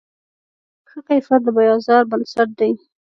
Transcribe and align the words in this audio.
ښه 0.89 0.99
کیفیت 1.07 1.41
د 1.45 1.47
بازار 1.57 2.03
بنسټ 2.11 2.49
دی. 2.59 2.71